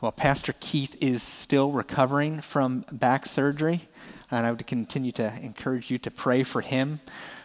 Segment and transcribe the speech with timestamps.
[0.00, 3.82] Well, Pastor Keith is still recovering from back surgery,
[4.30, 7.00] and I would continue to encourage you to pray for him.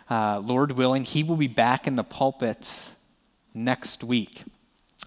[0.10, 2.96] Uh, Lord willing, he will be back in the pulpits
[3.54, 4.44] next week.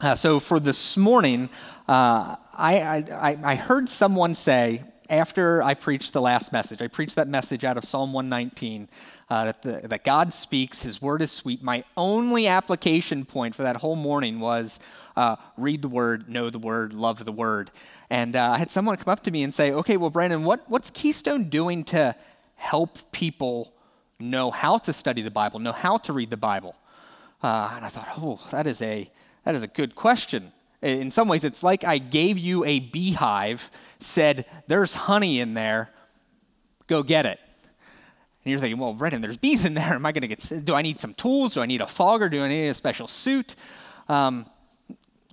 [0.02, 1.48] Uh, so, for this morning,
[1.88, 7.16] uh, I, I, I heard someone say after I preached the last message, I preached
[7.16, 8.90] that message out of Psalm 119.
[9.30, 11.62] Uh, that, the, that God speaks, His word is sweet.
[11.62, 14.80] My only application point for that whole morning was
[15.18, 17.72] uh, read the word, know the word, love the word.
[18.08, 20.62] And uh, I had someone come up to me and say, okay, well, Brandon, what,
[20.68, 22.14] what's Keystone doing to
[22.54, 23.72] help people
[24.20, 26.76] know how to study the Bible, know how to read the Bible?
[27.42, 29.10] Uh, and I thought, oh, that is, a,
[29.42, 30.52] that is a good question.
[30.82, 35.90] In some ways, it's like I gave you a beehive, said, there's honey in there,
[36.86, 37.40] go get it.
[38.44, 39.94] And you're thinking, well, Brendan, there's bees in there.
[39.94, 41.54] Am I going to get, do I need some tools?
[41.54, 42.28] Do I need a fogger?
[42.28, 43.56] Do I need a special suit?
[44.08, 44.46] Um,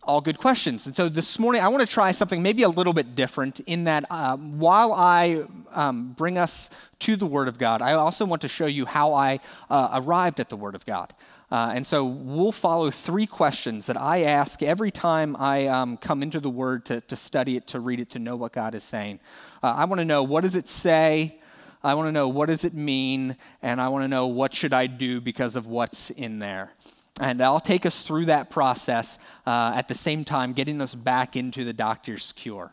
[0.05, 0.85] all good questions.
[0.85, 3.85] And so this morning, I want to try something maybe a little bit different in
[3.85, 8.41] that um, while I um, bring us to the Word of God, I also want
[8.43, 9.39] to show you how I
[9.69, 11.13] uh, arrived at the Word of God.
[11.51, 16.23] Uh, and so we'll follow three questions that I ask every time I um, come
[16.23, 18.83] into the Word to, to study it, to read it, to know what God is
[18.83, 19.19] saying.
[19.61, 21.39] Uh, I want to know what does it say?
[21.83, 23.37] I want to know what does it mean?
[23.61, 26.71] And I want to know what should I do because of what's in there.
[27.21, 31.37] And I'll take us through that process uh, at the same time, getting us back
[31.37, 32.71] into the doctor's cure.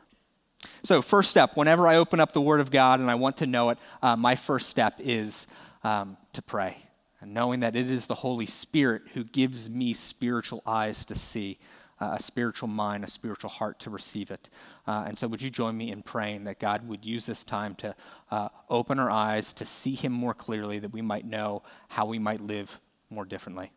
[0.82, 3.46] So, first step, whenever I open up the Word of God and I want to
[3.46, 5.46] know it, uh, my first step is
[5.84, 6.76] um, to pray.
[7.20, 11.58] And knowing that it is the Holy Spirit who gives me spiritual eyes to see,
[12.00, 14.50] uh, a spiritual mind, a spiritual heart to receive it.
[14.88, 17.76] Uh, and so, would you join me in praying that God would use this time
[17.76, 17.94] to
[18.32, 22.18] uh, open our eyes to see Him more clearly, that we might know how we
[22.18, 23.70] might live more differently?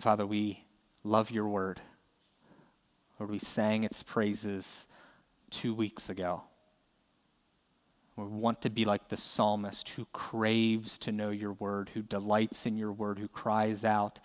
[0.00, 0.64] Father, we
[1.04, 1.80] love your word.
[3.18, 4.86] Lord, we sang its praises
[5.50, 6.42] two weeks ago.
[8.16, 12.66] We want to be like the psalmist who craves to know your word, who delights
[12.66, 14.18] in your word, who cries out,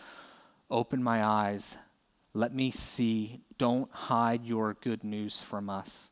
[0.69, 1.78] Open my eyes,
[2.34, 3.41] let me see.
[3.57, 6.11] Don't hide your good news from us.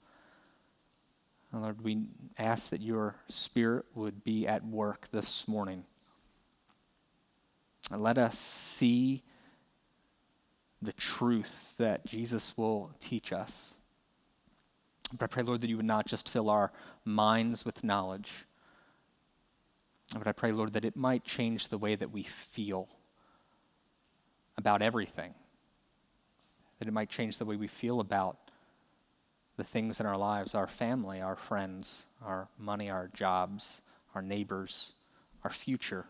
[1.51, 2.05] And Lord, we
[2.39, 5.85] ask that your spirit would be at work this morning.
[7.91, 9.21] And let us see
[10.85, 13.77] the truth that Jesus will teach us.
[15.11, 16.71] But I pray, Lord, that you would not just fill our
[17.03, 18.45] minds with knowledge,
[20.17, 22.87] but I pray, Lord, that it might change the way that we feel
[24.57, 25.33] about everything.
[26.79, 28.37] That it might change the way we feel about
[29.57, 33.81] the things in our lives our family, our friends, our money, our jobs,
[34.13, 34.93] our neighbors,
[35.43, 36.05] our future,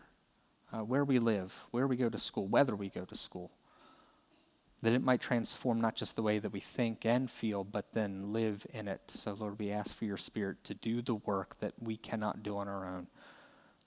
[0.72, 3.50] uh, where we live, where we go to school, whether we go to school
[4.82, 8.32] that it might transform not just the way that we think and feel, but then
[8.32, 9.00] live in it.
[9.08, 12.58] So, Lord, we ask for your Spirit to do the work that we cannot do
[12.58, 13.06] on our own.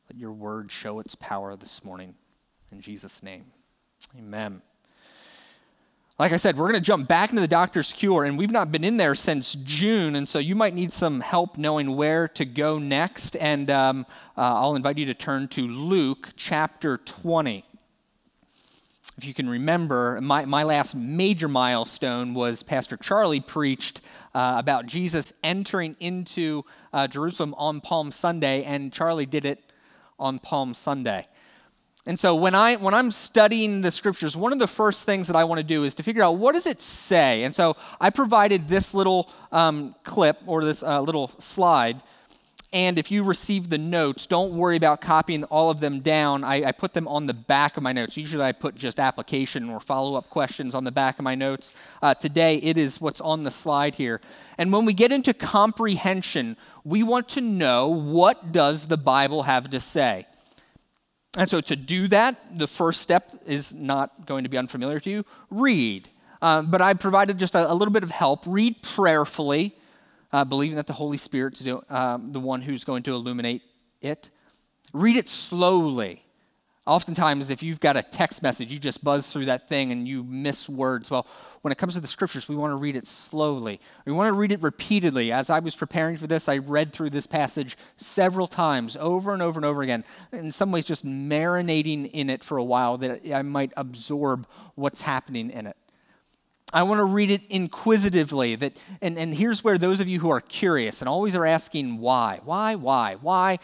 [0.10, 2.16] Let your word show its power this morning.
[2.72, 3.46] In Jesus' name,
[4.18, 4.62] amen.
[6.18, 8.72] Like I said, we're going to jump back into the doctor's cure, and we've not
[8.72, 12.44] been in there since June, and so you might need some help knowing where to
[12.44, 13.38] go next.
[13.38, 14.06] And um,
[14.38, 17.64] uh, I'll invite you to turn to Luke chapter 20
[19.20, 24.00] if you can remember, my, my last major milestone was Pastor Charlie preached
[24.34, 26.64] uh, about Jesus entering into
[26.94, 29.62] uh, Jerusalem on Palm Sunday, and Charlie did it
[30.18, 31.28] on Palm Sunday.
[32.06, 35.36] And so when, I, when I'm studying the scriptures, one of the first things that
[35.36, 37.44] I want to do is to figure out what does it say?
[37.44, 42.02] And so I provided this little um, clip or this uh, little slide
[42.72, 46.44] and if you receive the notes, don't worry about copying all of them down.
[46.44, 48.16] I, I, put them on the back of my notes.
[48.16, 51.74] Usually I put just application or follow up questions on the back of my notes.
[52.00, 54.22] Uh, today it is what's on the slide here.
[54.60, 59.72] And when we get into comprehension, we want to know what does the Bible have
[59.72, 60.28] to say?
[61.38, 65.10] And so to do that, the first step is not going to be unfamiliar to
[65.10, 65.26] you.
[65.50, 66.08] Read.
[66.40, 68.44] Uh, but I provided just a, a little bit of help.
[68.46, 69.76] Read prayerfully
[70.32, 73.62] uh, believing that the Holy Spirit's do, um, the one who's going to illuminate
[74.02, 74.30] it.
[74.94, 76.24] Read it slowly.
[76.88, 80.24] Oftentimes, if you've got a text message, you just buzz through that thing and you
[80.24, 81.12] miss words.
[81.12, 81.28] Well,
[81.62, 83.80] when it comes to the scriptures, we want to read it slowly.
[84.06, 85.32] We want to read it repeatedly.
[85.32, 89.42] As I was preparing for this, I read through this passage several times, over and
[89.44, 93.22] over and over again, in some ways just marinating in it for a while that
[93.32, 95.78] I might absorb what's happening in it.
[96.72, 98.56] I want to read it inquisitively.
[98.56, 101.98] That, and, and here's where those of you who are curious and always are asking
[101.98, 103.58] why, why, why, why,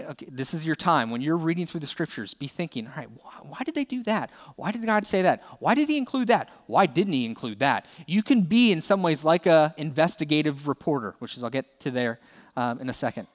[0.00, 1.10] okay, this is your time.
[1.10, 4.02] When you're reading through the scriptures, be thinking, all right, why, why, did they do
[4.04, 4.30] that?
[4.56, 5.42] Why did God say that?
[5.60, 6.50] Why did he include that?
[6.66, 7.86] Why didn't he include that?
[8.06, 11.92] You can be, in some ways, like a investigative reporter, which is I'll get to
[11.92, 12.18] there
[12.56, 13.28] um, in a second.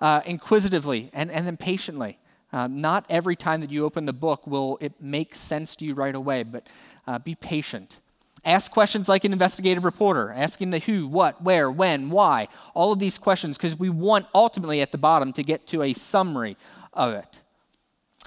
[0.00, 2.18] Uh, inquisitively and, and then patiently.
[2.52, 5.94] Uh, not every time that you open the book will it make sense to you
[5.94, 6.66] right away, but
[7.06, 7.98] uh, be patient.
[8.44, 12.98] Ask questions like an investigative reporter, asking the who, what, where, when, why, all of
[12.98, 16.56] these questions, because we want ultimately at the bottom to get to a summary
[16.92, 17.42] of it.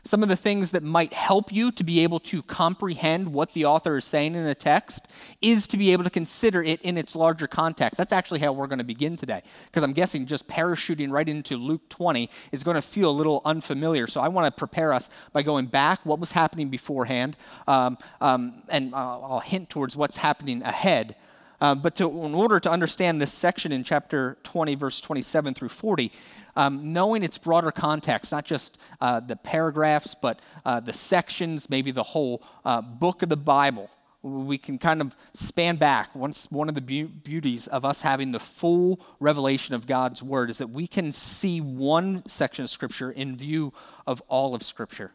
[0.04, 3.66] Some of the things that might help you to be able to comprehend what the
[3.66, 5.08] author is saying in a text
[5.42, 7.98] is to be able to consider it in its larger context.
[7.98, 11.56] That's actually how we're going to begin today, because I'm guessing just parachuting right into
[11.56, 14.08] Luke 20 is going to feel a little unfamiliar.
[14.08, 17.38] So I want to prepare us by going back, what was happening beforehand,
[17.68, 21.16] um, um, and I'll, I'll hint towards what's happening ahead.
[21.62, 25.70] Um, but to, in order to understand this section in chapter 20, verse 27 through
[25.70, 26.12] 40,
[26.56, 31.92] um, knowing its broader context, not just uh, the paragraphs, but uh, the sections, maybe
[31.92, 33.90] the whole uh, book of the Bible.
[34.24, 36.14] We can kind of span back.
[36.16, 40.50] Once, one of the be- beauties of us having the full revelation of God's Word
[40.50, 43.74] is that we can see one section of Scripture in view
[44.06, 45.12] of all of Scripture.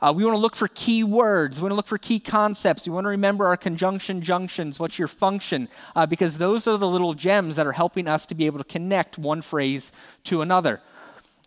[0.00, 1.58] Uh, we want to look for key words.
[1.58, 2.86] We want to look for key concepts.
[2.86, 4.78] We want to remember our conjunction junctions.
[4.78, 5.68] What's your function?
[5.96, 8.64] Uh, because those are the little gems that are helping us to be able to
[8.64, 9.92] connect one phrase
[10.24, 10.80] to another.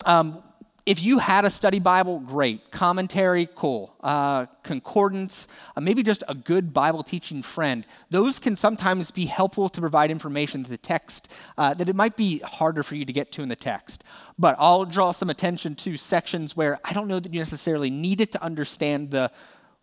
[0.05, 0.43] Um,
[0.85, 2.71] if you had a study Bible, great.
[2.71, 3.95] Commentary, cool.
[4.01, 7.85] Uh, concordance, uh, maybe just a good Bible teaching friend.
[8.09, 12.17] Those can sometimes be helpful to provide information to the text uh, that it might
[12.17, 14.03] be harder for you to get to in the text.
[14.39, 18.19] But I'll draw some attention to sections where I don't know that you necessarily need
[18.19, 19.31] it to understand the,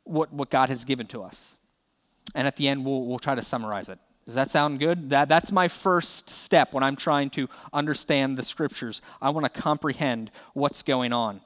[0.05, 1.57] what, what God has given to us.
[2.35, 3.99] And at the end, we'll, we'll try to summarize it.
[4.29, 5.09] Does that sound good?
[5.09, 9.01] That, that's my first step when I'm trying to understand the scriptures.
[9.23, 11.41] I want to comprehend what's going on.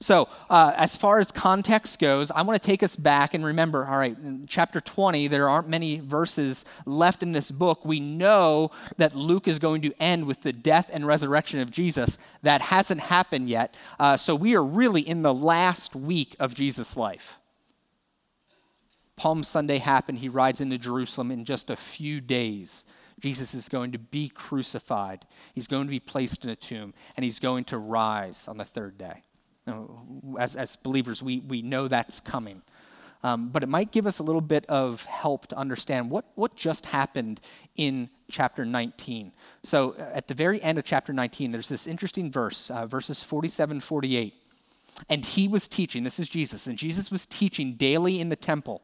[0.00, 3.86] So, uh, as far as context goes, I want to take us back and remember
[3.86, 7.86] all right, in chapter 20, there aren't many verses left in this book.
[7.86, 12.18] We know that Luke is going to end with the death and resurrection of Jesus.
[12.42, 13.74] That hasn't happened yet.
[13.98, 17.38] Uh, so, we are really in the last week of Jesus' life.
[19.16, 20.18] Palm Sunday happened.
[20.18, 22.84] He rides into Jerusalem in just a few days.
[23.18, 25.24] Jesus is going to be crucified.
[25.54, 28.64] He's going to be placed in a tomb, and he's going to rise on the
[28.64, 29.22] third day.
[30.38, 32.62] As, as believers, we, we know that's coming.
[33.24, 36.54] Um, but it might give us a little bit of help to understand what, what
[36.54, 37.40] just happened
[37.74, 39.32] in chapter 19.
[39.64, 43.22] So, uh, at the very end of chapter 19, there's this interesting verse, uh, verses
[43.22, 44.34] 47 48.
[45.08, 48.82] And he was teaching, this is Jesus, and Jesus was teaching daily in the temple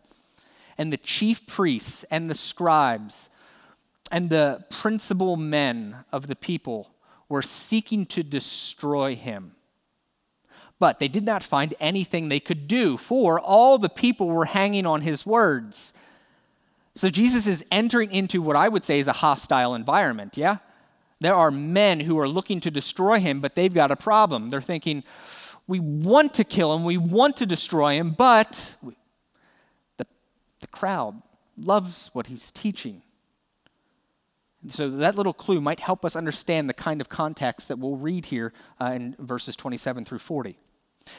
[0.79, 3.29] and the chief priests and the scribes
[4.11, 6.91] and the principal men of the people
[7.29, 9.53] were seeking to destroy him.
[10.79, 14.85] But they did not find anything they could do, for all the people were hanging
[14.85, 15.93] on his words.
[16.95, 20.59] So Jesus is entering into what I would say is a hostile environment, yeah?
[21.21, 24.51] There are men who are looking to destroy him, but they've got a problem.
[24.51, 25.05] They're thinking,
[25.67, 28.75] we want to kill him, we want to destroy him, but
[30.83, 31.23] crowd
[31.57, 33.03] loves what he's teaching.
[34.67, 38.27] So that little clue might help us understand the kind of context that we'll read
[38.27, 40.59] here uh, in verses 27 through 40.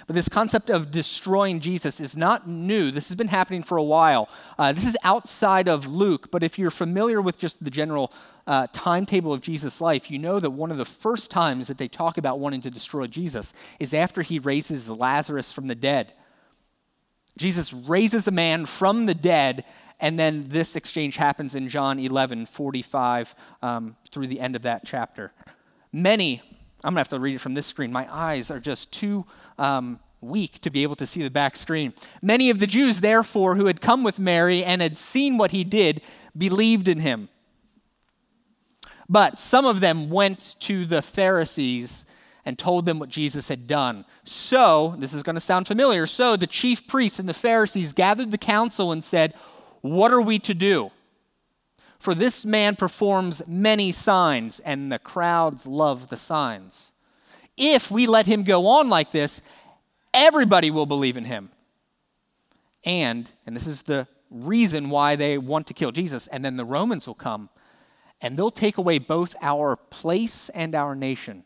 [0.06, 2.92] But this concept of destroying Jesus is not new.
[2.92, 4.28] This has been happening for a while.
[4.60, 8.12] Uh, this is outside of Luke, but if you're familiar with just the general
[8.46, 11.88] uh, timetable of Jesus' life, you know that one of the first times that they
[11.88, 16.12] talk about wanting to destroy Jesus is after he raises Lazarus from the dead.
[17.38, 19.66] Jesus raises a man from the dead,
[20.00, 24.84] and then this exchange happens in John 11, 45 um, through the end of that
[24.86, 25.32] chapter.
[25.92, 26.42] Many,
[26.84, 27.92] I'm going to have to read it from this screen.
[27.92, 29.26] My eyes are just too
[29.58, 31.94] um, weak to be able to see the back screen.
[32.22, 35.64] Many of the Jews, therefore, who had come with Mary and had seen what he
[35.64, 36.02] did,
[36.38, 37.30] believed in him.
[39.10, 42.06] But some of them went to the Pharisees
[42.46, 44.06] and told them what Jesus had done.
[44.26, 46.06] So, this is going to sound familiar.
[46.08, 49.34] So, the chief priests and the Pharisees gathered the council and said,
[49.82, 50.92] What are we to do?
[52.00, 56.92] For this man performs many signs, and the crowds love the signs.
[57.56, 59.42] If we let him go on like this,
[60.14, 61.50] everybody will believe in him.
[62.84, 66.66] And, and this is the reason why they want to kill Jesus, and then the
[66.66, 67.50] Romans will come
[68.24, 71.44] and they'll take away both our place and our nation.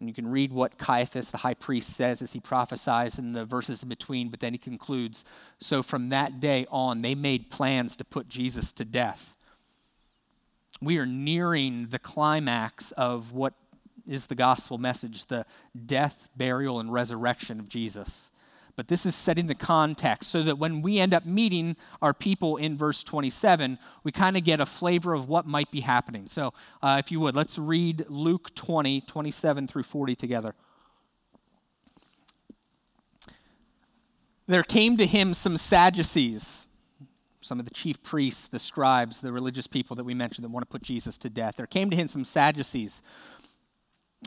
[0.00, 3.44] And you can read what Caiaphas, the high priest, says as he prophesies in the
[3.44, 5.26] verses in between, but then he concludes
[5.60, 9.34] So from that day on, they made plans to put Jesus to death.
[10.80, 13.52] We are nearing the climax of what
[14.06, 15.44] is the gospel message the
[15.86, 18.30] death, burial, and resurrection of Jesus.
[18.80, 22.56] But this is setting the context so that when we end up meeting our people
[22.56, 26.26] in verse 27, we kind of get a flavor of what might be happening.
[26.28, 30.54] So, uh, if you would, let's read Luke 20, 27 through 40 together.
[34.46, 36.64] There came to him some Sadducees
[37.42, 40.62] some of the chief priests, the scribes, the religious people that we mentioned that want
[40.62, 41.56] to put Jesus to death.
[41.56, 43.02] There came to him some Sadducees.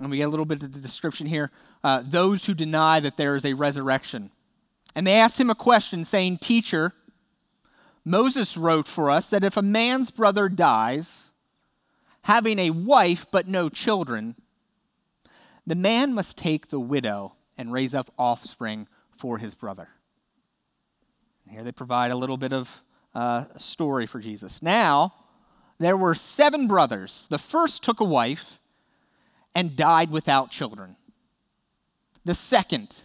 [0.01, 1.51] And we get a little bit of the description here
[1.83, 4.31] uh, those who deny that there is a resurrection.
[4.95, 6.93] And they asked him a question, saying, Teacher,
[8.05, 11.31] Moses wrote for us that if a man's brother dies,
[12.23, 14.35] having a wife but no children,
[15.65, 19.88] the man must take the widow and raise up offspring for his brother.
[21.45, 22.83] And here they provide a little bit of
[23.15, 24.62] uh, story for Jesus.
[24.62, 25.13] Now,
[25.79, 27.27] there were seven brothers.
[27.29, 28.62] The first took a wife
[29.55, 30.95] and died without children.
[32.25, 33.03] The second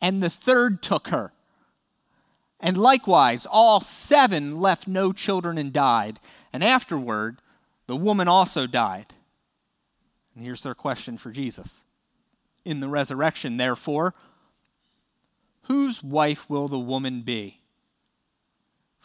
[0.00, 1.32] and the third took her.
[2.60, 6.18] And likewise, all seven left no children and died.
[6.52, 7.42] And afterward,
[7.86, 9.06] the woman also died.
[10.34, 11.84] And here's their question for Jesus.
[12.64, 14.14] In the resurrection, therefore,
[15.64, 17.60] whose wife will the woman be?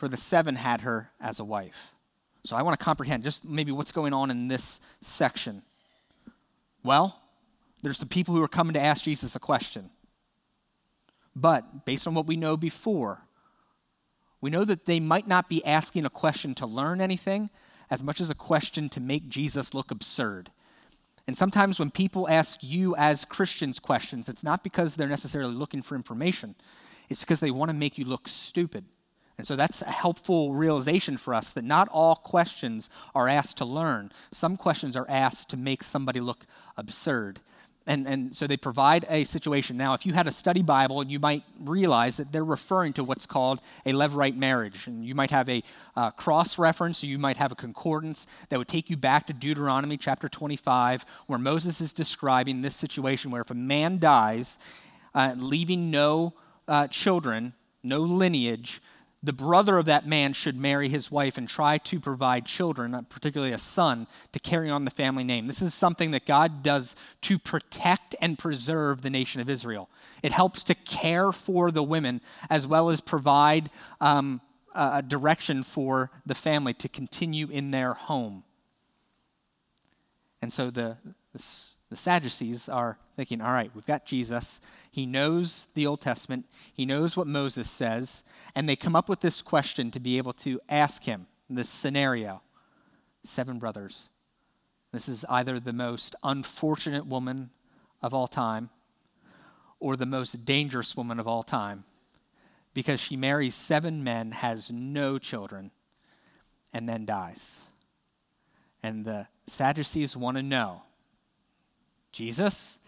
[0.02, 1.94] for the seven had her as a wife.
[2.44, 5.62] So I want to comprehend just maybe what's going on in this section.
[6.84, 7.22] Well,
[7.84, 9.92] there's some people who are coming to ask Jesus a question.
[11.36, 13.24] But based on what we know before,
[14.42, 17.50] we know that they might not be asking a question to learn anything
[17.90, 20.52] as much as a question to make Jesus look absurd.
[21.28, 25.82] And sometimes when people ask you as Christians questions, it's not because they're necessarily looking
[25.82, 26.56] for information,
[27.10, 28.86] it's because they want to make you look stupid.
[29.38, 33.66] And so that's a helpful realization for us that not all questions are asked to
[33.66, 34.12] learn.
[34.32, 36.46] Some questions are asked to make somebody look
[36.78, 37.40] absurd.
[37.88, 39.76] And, and so they provide a situation.
[39.76, 43.26] Now, if you had a study Bible, you might realize that they're referring to what's
[43.26, 44.86] called a levirate marriage.
[44.86, 45.64] And you might have a
[45.96, 49.34] uh, cross reference, or you might have a concordance that would take you back to
[49.34, 54.60] Deuteronomy chapter 25, where Moses is describing this situation where if a man dies,
[55.16, 56.34] uh, leaving no
[56.68, 58.80] uh, children, no lineage,
[59.24, 63.54] the brother of that man should marry his wife and try to provide children, particularly
[63.54, 65.46] a son, to carry on the family name.
[65.46, 69.90] This is something that God does to protect and preserve the nation of Israel.
[70.24, 74.42] It helps to care for the women as well as provide um,
[74.74, 78.44] a direction for the family to continue in their home.
[80.42, 80.98] And so the,
[81.34, 84.62] the, the Sadducees are thinking, all right, we've got Jesus.
[84.92, 88.24] He knows the Old Testament, he knows what Moses says,
[88.56, 92.42] and they come up with this question to be able to ask him this scenario.
[93.26, 94.10] Seven brothers.
[94.94, 97.50] This is either the most unfortunate woman
[98.02, 98.70] of all time
[99.82, 101.84] or the most dangerous woman of all time
[102.74, 105.72] because she marries seven men, has no children,
[106.74, 107.66] and then dies.
[108.82, 110.84] And the Sadducees want to know
[112.12, 112.80] Jesus,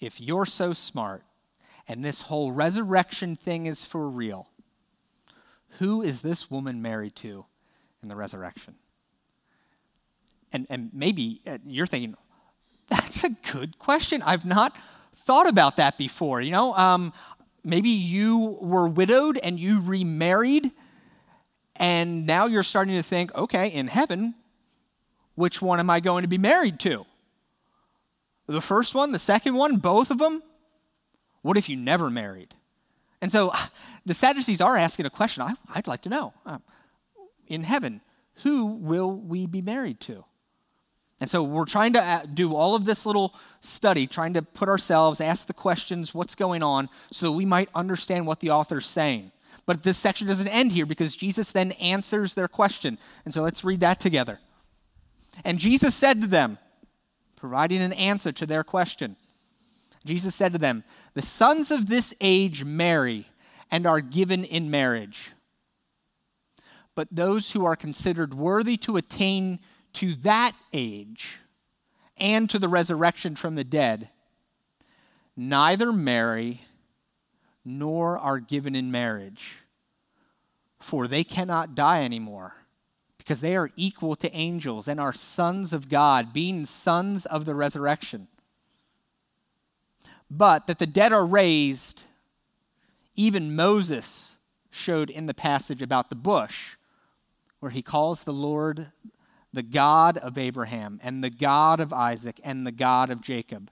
[0.00, 1.22] if you're so smart,
[1.88, 4.48] and this whole resurrection thing is for real,
[5.78, 7.44] who is this woman married to
[8.02, 8.74] in the resurrection?
[10.52, 12.14] And, and maybe uh, you're thinking,
[12.88, 14.22] that's a good question.
[14.22, 14.76] I've not
[15.14, 16.40] thought about that before.
[16.40, 17.12] You know, um,
[17.64, 20.70] maybe you were widowed and you remarried,
[21.76, 24.34] and now you're starting to think, okay, in heaven,
[25.34, 27.06] which one am I going to be married to?
[28.46, 30.42] The first one, the second one, both of them?
[31.42, 32.54] What if you never married?
[33.20, 33.52] And so
[34.04, 36.34] the Sadducees are asking a question I, would like to know.
[36.44, 36.58] Uh,
[37.46, 38.00] in heaven,
[38.42, 40.24] who will we be married to?
[41.20, 44.68] And so we're trying to uh, do all of this little study, trying to put
[44.68, 48.88] ourselves, ask the questions, what's going on, so that we might understand what the author's
[48.88, 49.30] saying.
[49.64, 52.98] But this section doesn't end here because Jesus then answers their question.
[53.24, 54.40] And so let's read that together.
[55.44, 56.58] And Jesus said to them,
[57.42, 59.16] providing an answer to their question,
[60.04, 60.84] Jesus said to them,
[61.14, 63.26] The sons of this age marry
[63.68, 65.32] and are given in marriage.
[66.94, 69.58] But those who are considered worthy to attain
[69.94, 71.40] to that age
[72.16, 74.08] and to the resurrection from the dead
[75.36, 76.60] neither marry
[77.64, 79.64] nor are given in marriage,
[80.78, 82.54] for they cannot die anymore,
[83.24, 87.54] because they are equal to angels and are sons of God, being sons of the
[87.54, 88.28] resurrection
[90.34, 92.04] but that the dead are raised,
[93.14, 94.36] even Moses
[94.70, 96.76] showed in the passage about the bush,
[97.60, 98.92] where he calls the Lord
[99.52, 103.70] the God of Abraham, and the God of Isaac, and the God of Jacob.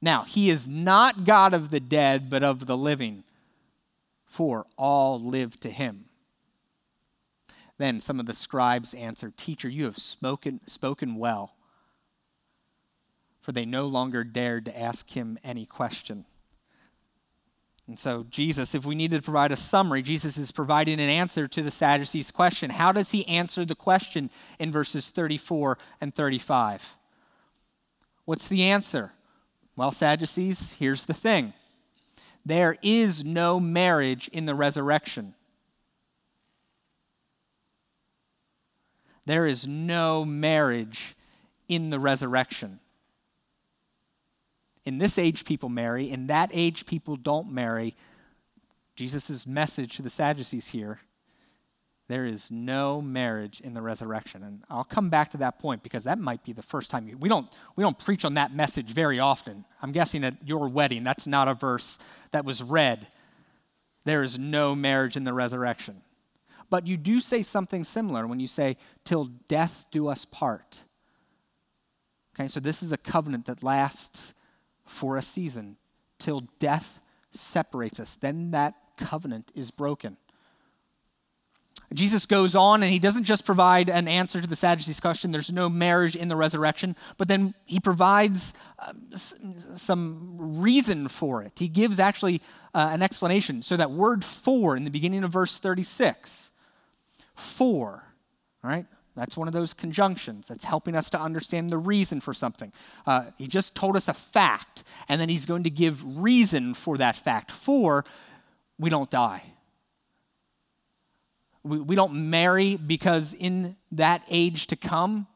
[0.00, 3.22] Now, he is not God of the dead, but of the living,
[4.24, 6.06] for all live to him.
[7.82, 11.56] Then some of the scribes answered, Teacher, you have spoken, spoken well.
[13.40, 16.24] For they no longer dared to ask him any question.
[17.88, 21.48] And so, Jesus, if we needed to provide a summary, Jesus is providing an answer
[21.48, 22.70] to the Sadducees' question.
[22.70, 26.94] How does he answer the question in verses 34 and 35?
[28.26, 29.12] What's the answer?
[29.74, 31.52] Well, Sadducees, here's the thing
[32.46, 35.34] there is no marriage in the resurrection.
[39.26, 41.14] There is no marriage
[41.68, 42.80] in the resurrection.
[44.84, 46.10] In this age, people marry.
[46.10, 47.94] In that age, people don't marry.
[48.96, 51.00] Jesus' message to the Sadducees here
[52.12, 54.42] there is no marriage in the resurrection.
[54.42, 57.16] And I'll come back to that point because that might be the first time you,
[57.16, 59.64] we don't we don't preach on that message very often.
[59.80, 61.98] I'm guessing at your wedding that's not a verse
[62.32, 63.06] that was read.
[64.04, 66.02] There is no marriage in the resurrection.
[66.72, 70.84] But you do say something similar when you say till death do us part.
[72.34, 74.32] Okay, so this is a covenant that lasts
[74.86, 75.76] for a season
[76.18, 78.14] till death separates us.
[78.14, 80.16] Then that covenant is broken.
[81.92, 85.52] Jesus goes on and he doesn't just provide an answer to the Sadducees' question, there's
[85.52, 91.52] no marriage in the resurrection, but then he provides uh, some reason for it.
[91.56, 92.40] He gives actually
[92.72, 93.60] uh, an explanation.
[93.60, 96.51] So that word for in the beginning of verse 36,
[97.42, 98.02] for,
[98.64, 98.86] all right?
[99.14, 102.72] That's one of those conjunctions that's helping us to understand the reason for something.
[103.06, 106.96] Uh, he just told us a fact, and then he's going to give reason for
[106.96, 107.50] that fact.
[107.50, 108.04] For,
[108.78, 109.42] we don't die.
[111.62, 115.26] We, we don't marry because in that age to come,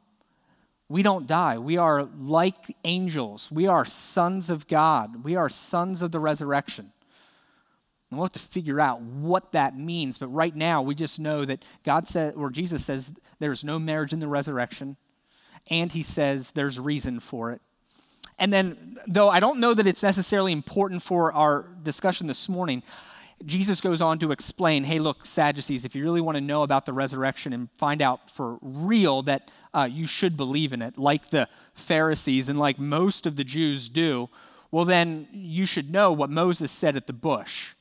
[0.88, 1.58] we don't die.
[1.58, 3.50] We are like angels.
[3.50, 5.25] We are sons of God.
[5.25, 6.92] We are sons of the resurrection.
[8.10, 10.18] And we'll have to figure out what that means.
[10.18, 14.12] But right now, we just know that God said, or Jesus says, there's no marriage
[14.12, 14.96] in the resurrection.
[15.70, 17.60] And he says there's reason for it.
[18.38, 22.82] And then, though I don't know that it's necessarily important for our discussion this morning,
[23.45, 26.86] Jesus goes on to explain hey, look, Sadducees, if you really want to know about
[26.86, 31.30] the resurrection and find out for real that uh, you should believe in it, like
[31.30, 34.28] the Pharisees and like most of the Jews do,
[34.71, 37.75] well, then you should know what Moses said at the bush.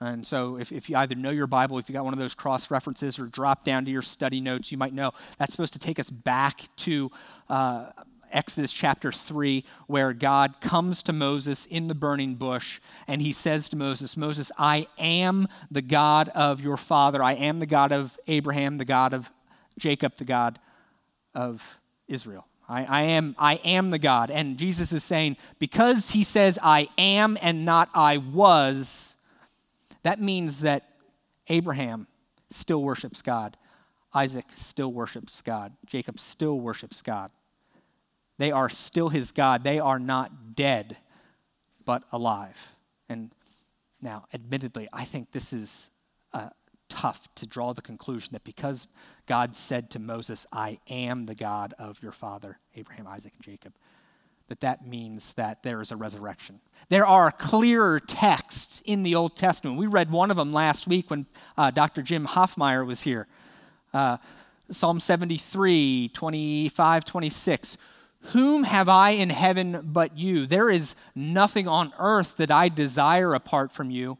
[0.00, 2.34] And so, if, if you either know your Bible, if you got one of those
[2.34, 5.78] cross references, or drop down to your study notes, you might know that's supposed to
[5.78, 7.10] take us back to
[7.48, 7.86] uh,
[8.34, 13.68] Exodus chapter 3, where God comes to Moses in the burning bush and he says
[13.68, 17.22] to Moses, Moses, I am the God of your father.
[17.22, 19.30] I am the God of Abraham, the God of
[19.78, 20.58] Jacob, the God
[21.34, 21.78] of
[22.08, 22.46] Israel.
[22.68, 24.30] I, I, am, I am the God.
[24.30, 29.13] And Jesus is saying, because he says, I am and not I was,
[30.04, 30.88] that means that
[31.48, 32.06] Abraham
[32.50, 33.56] still worships God.
[34.14, 35.72] Isaac still worships God.
[35.86, 37.30] Jacob still worships God.
[38.38, 39.64] They are still his God.
[39.64, 40.96] They are not dead,
[41.84, 42.76] but alive.
[43.08, 43.32] And
[44.00, 45.90] now, admittedly, I think this is
[46.32, 46.50] uh,
[46.88, 48.86] tough to draw the conclusion that because
[49.26, 53.72] God said to Moses, I am the God of your father, Abraham, Isaac, and Jacob,
[54.48, 56.60] that that means that there is a resurrection.
[56.88, 59.78] There are clearer texts in the Old Testament.
[59.78, 61.26] We read one of them last week when
[61.56, 62.02] uh, Dr.
[62.02, 63.26] Jim Hoffmeyer was here.
[63.92, 64.18] Uh,
[64.70, 67.76] Psalm 73, 25, 26.
[68.32, 70.46] Whom have I in heaven but you?
[70.46, 74.18] There is nothing on earth that I desire apart from you.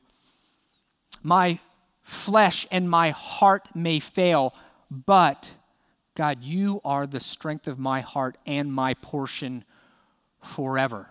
[1.22, 1.58] My
[2.02, 4.54] flesh and my heart may fail,
[4.90, 5.54] but
[6.14, 9.64] God, you are the strength of my heart and my portion
[10.44, 11.08] forever.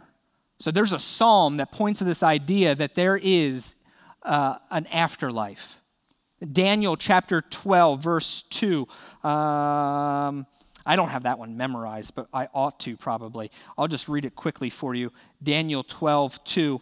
[0.60, 3.76] So there's a psalm that points to this idea that there is
[4.22, 5.82] uh, an afterlife.
[6.52, 8.88] Daniel chapter 12, verse 2.
[9.24, 10.46] Um,
[10.86, 13.52] I don't have that one memorized, but I ought to probably.
[13.78, 15.12] I'll just read it quickly for you.
[15.42, 16.82] Daniel 12, 2.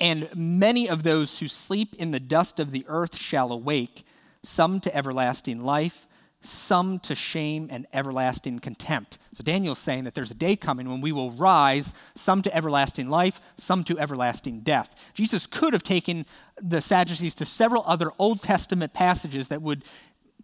[0.00, 4.04] And many of those who sleep in the dust of the earth shall awake,
[4.42, 6.08] some to everlasting life,
[6.44, 9.18] some to shame and everlasting contempt.
[9.32, 13.08] So Daniel's saying that there's a day coming when we will rise, some to everlasting
[13.08, 14.94] life, some to everlasting death.
[15.14, 16.26] Jesus could have taken
[16.60, 19.84] the Sadducees to several other Old Testament passages that would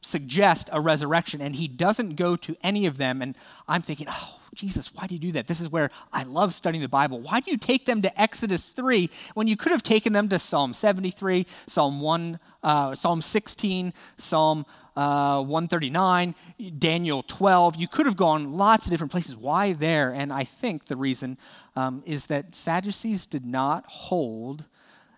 [0.02, 3.20] suggest a resurrection, and he doesn't go to any of them.
[3.20, 3.36] And
[3.68, 5.46] I'm thinking, oh, Jesus, why do you do that?
[5.46, 7.20] This is where I love studying the Bible.
[7.20, 10.38] Why do you take them to Exodus 3 when you could have taken them to
[10.38, 14.66] Psalm 73, Psalm 1, uh, Psalm 16, Psalm
[15.00, 16.34] uh, 139,
[16.78, 17.76] Daniel 12.
[17.76, 19.34] You could have gone lots of different places.
[19.34, 20.12] Why there?
[20.12, 21.38] And I think the reason
[21.74, 24.64] um, is that Sadducees did not hold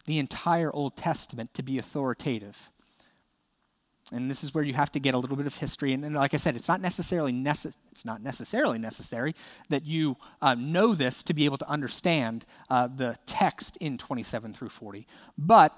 [0.04, 2.70] the entire Old Testament to be authoritative.
[4.12, 5.92] And this is where you have to get a little bit of history.
[5.92, 9.34] And, and like I said, it's not necessarily nece- it's not necessarily necessary
[9.68, 14.52] that you uh, know this to be able to understand uh, the text in 27
[14.52, 15.08] through 40.
[15.36, 15.76] But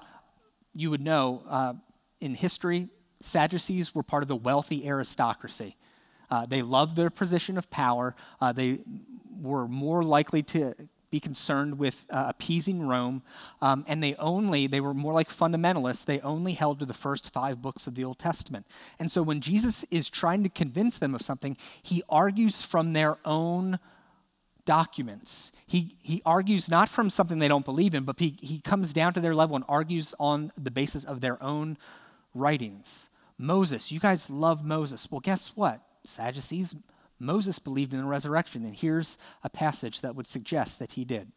[0.74, 1.74] you would know uh,
[2.20, 2.88] in history,
[3.24, 5.76] Sadducees were part of the wealthy aristocracy.
[6.30, 8.14] Uh, they loved their position of power.
[8.40, 8.80] Uh, they
[9.40, 10.74] were more likely to
[11.10, 13.22] be concerned with uh, appeasing Rome,
[13.62, 17.32] um, and they only, they were more like fundamentalists, they only held to the first
[17.32, 18.66] five books of the Old Testament.
[18.98, 23.16] And so when Jesus is trying to convince them of something, he argues from their
[23.24, 23.78] own
[24.64, 25.52] documents.
[25.66, 29.12] He, he argues not from something they don't believe in, but he, he comes down
[29.14, 31.78] to their level and argues on the basis of their own
[32.34, 33.08] writings.
[33.38, 35.10] Moses, you guys love Moses.
[35.10, 35.80] Well, guess what?
[36.04, 36.74] Sadducees
[37.18, 41.30] Moses believed in the resurrection, and here's a passage that would suggest that he did.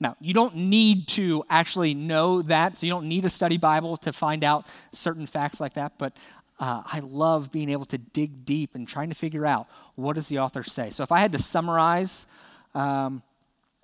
[0.00, 3.96] Now, you don't need to actually know that, so you don't need to study Bible
[3.98, 6.16] to find out certain facts like that, but
[6.60, 10.28] uh, I love being able to dig deep and trying to figure out what does
[10.28, 10.90] the author say.
[10.90, 12.26] So if I had to summarize,
[12.74, 13.22] um,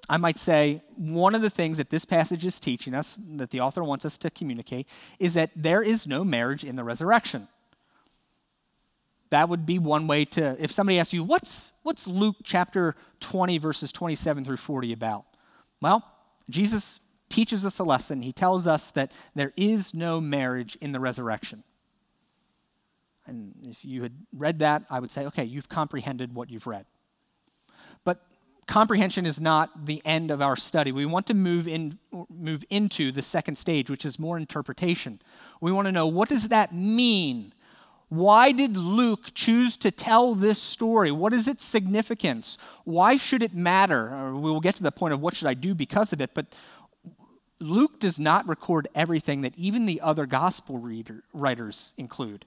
[0.08, 3.60] I might say one of the things that this passage is teaching us, that the
[3.60, 4.86] author wants us to communicate,
[5.18, 7.48] is that there is no marriage in the resurrection.
[9.30, 13.58] That would be one way to, if somebody asks you, what's, what's Luke chapter 20,
[13.58, 15.24] verses 27 through 40 about?
[15.80, 16.04] Well,
[16.50, 18.20] Jesus teaches us a lesson.
[18.22, 21.64] He tells us that there is no marriage in the resurrection.
[23.26, 26.84] And if you had read that, I would say, okay, you've comprehended what you've read.
[28.66, 30.90] Comprehension is not the end of our study.
[30.92, 31.98] We want to move in
[32.30, 35.20] move into the second stage, which is more interpretation.
[35.60, 37.52] We want to know what does that mean
[38.14, 41.10] why did Luke choose to tell this story?
[41.10, 42.58] What is its significance?
[42.84, 44.14] Why should it matter?
[44.14, 46.30] Uh, we will get to the point of what should I do because of it,
[46.32, 46.58] but
[47.58, 52.44] Luke does not record everything that even the other gospel reader, writers include.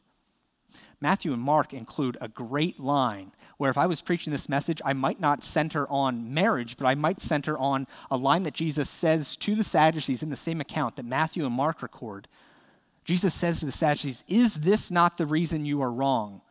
[1.01, 4.93] Matthew and Mark include a great line where if I was preaching this message, I
[4.93, 9.35] might not center on marriage, but I might center on a line that Jesus says
[9.37, 12.27] to the Sadducees in the same account that Matthew and Mark record
[13.07, 16.41] Jesus says to the Sadducees, Is this not the reason you are wrong?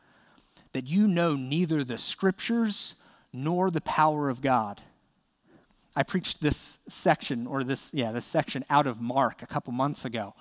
[0.73, 2.95] That you know neither the scriptures
[3.31, 4.81] nor the power of God.
[5.95, 10.07] I preached this section, or this, yeah, this section out of Mark a couple months
[10.07, 10.35] ago.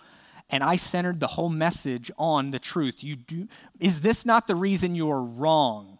[0.49, 3.03] And I centered the whole message on the truth.
[3.03, 3.49] You do,
[3.81, 5.94] is this not the reason you are wrong?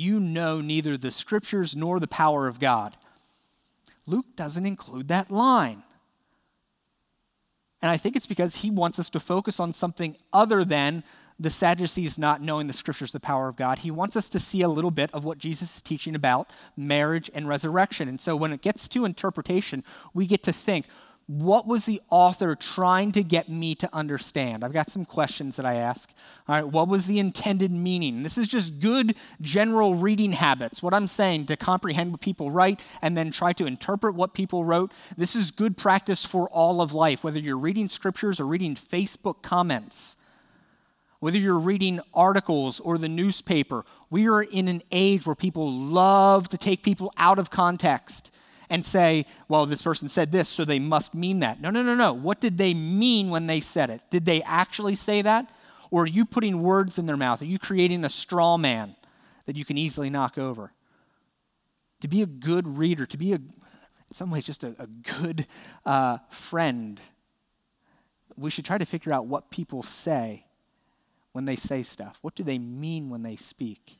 [0.00, 2.96] You know neither the scriptures nor the power of God.
[4.06, 5.82] Luke doesn't include that line.
[7.82, 11.04] And I think it's because he wants us to focus on something other than
[11.38, 13.80] the Sadducees not knowing the scriptures, the power of God.
[13.80, 17.30] He wants us to see a little bit of what Jesus is teaching about marriage
[17.34, 18.08] and resurrection.
[18.08, 19.84] And so when it gets to interpretation,
[20.14, 20.86] we get to think
[21.30, 24.64] what was the author trying to get me to understand?
[24.64, 26.12] I've got some questions that I ask.
[26.48, 28.24] All right, what was the intended meaning?
[28.24, 30.82] This is just good general reading habits.
[30.82, 34.64] What I'm saying to comprehend what people write and then try to interpret what people
[34.64, 34.90] wrote.
[35.16, 39.40] This is good practice for all of life, whether you're reading scriptures or reading Facebook
[39.40, 40.16] comments,
[41.20, 43.84] whether you're reading articles or the newspaper.
[44.10, 48.34] We are in an age where people love to take people out of context
[48.70, 51.60] and say, well, this person said this, so they must mean that.
[51.60, 52.12] No, no, no, no.
[52.12, 54.00] What did they mean when they said it?
[54.10, 55.50] Did they actually say that?
[55.90, 57.42] Or are you putting words in their mouth?
[57.42, 58.94] Are you creating a straw man
[59.46, 60.72] that you can easily knock over?
[62.02, 63.50] To be a good reader, to be a, in
[64.12, 65.46] some ways, just a, a good
[65.84, 67.00] uh, friend,
[68.38, 70.46] we should try to figure out what people say
[71.32, 72.18] when they say stuff.
[72.22, 73.99] What do they mean when they speak?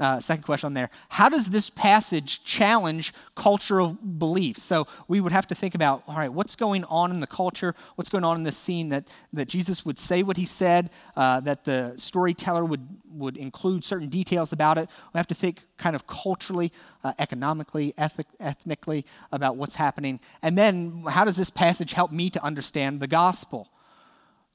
[0.00, 0.88] Uh, second question on there.
[1.10, 4.62] How does this passage challenge cultural beliefs?
[4.62, 7.74] So we would have to think about, all right, what's going on in the culture?
[7.96, 11.40] What's going on in this scene that, that Jesus would say what he said, uh,
[11.40, 14.88] that the storyteller would, would include certain details about it?
[15.12, 16.72] We have to think kind of culturally,
[17.04, 20.18] uh, economically, ethic, ethnically about what's happening.
[20.40, 23.68] And then how does this passage help me to understand the gospel?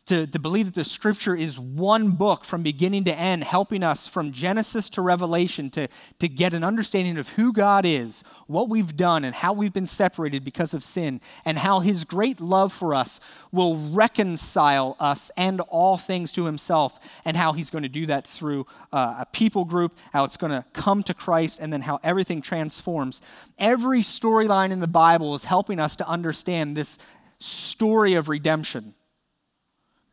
[0.07, 4.07] To, to believe that the scripture is one book from beginning to end, helping us
[4.07, 5.87] from Genesis to Revelation to,
[6.19, 9.87] to get an understanding of who God is, what we've done, and how we've been
[9.87, 13.19] separated because of sin, and how his great love for us
[13.51, 18.27] will reconcile us and all things to himself, and how he's going to do that
[18.27, 21.99] through uh, a people group, how it's going to come to Christ, and then how
[22.03, 23.23] everything transforms.
[23.57, 26.99] Every storyline in the Bible is helping us to understand this
[27.39, 28.93] story of redemption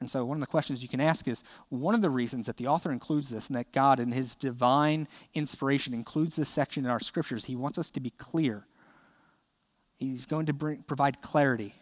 [0.02, 2.56] And so, one of the questions you can ask is one of the reasons that
[2.56, 6.90] the author includes this and that God, in his divine inspiration, includes this section in
[6.90, 8.66] our scriptures, he wants us to be clear.
[9.98, 11.76] He's going to bring, provide clarity,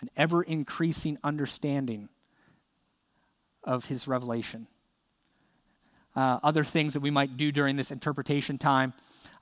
[0.00, 2.10] an ever increasing understanding
[3.64, 4.68] of his revelation.
[6.14, 8.94] Uh, other things that we might do during this interpretation time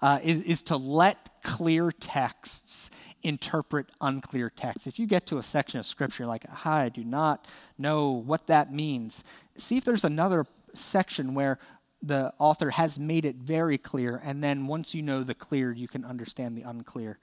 [0.05, 2.91] uh, is, is to let clear texts
[3.23, 4.87] interpret unclear texts.
[4.87, 8.71] If you get to a section of scripture like, I do not know what that
[8.71, 9.25] means,
[9.57, 11.59] see if there's another section where
[12.03, 15.89] the author has made it very clear, and then once you know the clear, you
[15.89, 17.19] can understand the unclear.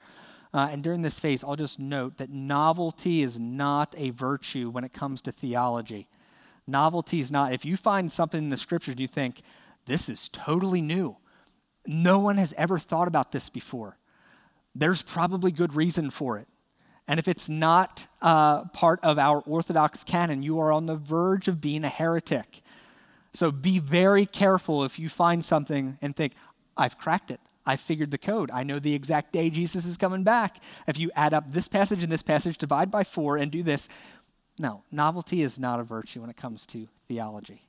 [0.52, 4.84] Uh, and during this phase, I'll just note that novelty is not a virtue when
[4.84, 6.08] it comes to theology.
[6.66, 9.44] Novelty is not, if you find something in the scriptures and you think,
[9.86, 11.18] this is totally new,
[11.86, 13.98] no one has ever thought about this before,
[14.76, 16.48] there's probably good reason for it.
[17.08, 21.48] And if it's not uh, part of our Orthodox canon, you are on the verge
[21.48, 22.62] of being a heretic.
[23.34, 26.34] So be very careful if you find something and think,
[26.78, 27.40] I've cracked it.
[27.66, 28.50] I figured the code.
[28.52, 30.58] I know the exact day Jesus is coming back.
[30.88, 33.88] If you add up this passage and this passage, divide by four, and do this.
[34.60, 37.62] No, novelty is not a virtue when it comes to theology.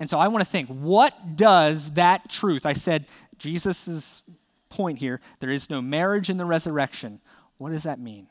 [0.00, 2.66] And so I want to think what does that truth?
[2.66, 3.06] I said
[3.38, 4.22] Jesus'
[4.68, 7.20] point here there is no marriage in the resurrection.
[7.58, 8.26] What does that mean?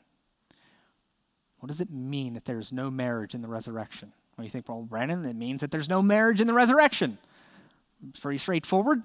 [1.58, 4.12] What does it mean that there's no marriage in the resurrection?
[4.36, 7.16] Well, you think, well, Brandon, it means that there's no marriage in the resurrection.
[8.20, 9.02] Pretty straightforward.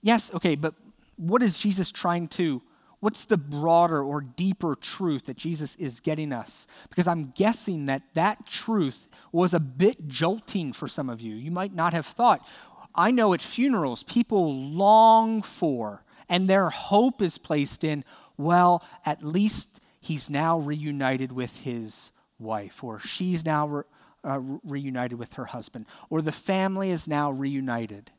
[0.00, 0.74] Yes, okay, but
[1.16, 2.62] what is Jesus trying to,
[3.00, 6.68] what's the broader or deeper truth that Jesus is getting us?
[6.88, 11.34] Because I'm guessing that that truth was a bit jolting for some of you.
[11.34, 12.46] You might not have thought.
[12.94, 18.04] I know at funerals, people long for, and their hope is placed in,
[18.36, 23.82] well, at least he's now reunited with his wife, or she's now re-
[24.24, 28.10] uh, reunited with her husband, or the family is now reunited.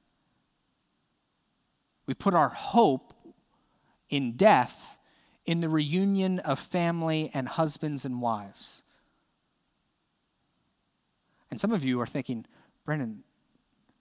[2.05, 3.13] We put our hope
[4.09, 4.97] in death
[5.45, 8.83] in the reunion of family and husbands and wives.
[11.57, 12.45] And some of you are thinking,
[12.85, 13.23] Brennan,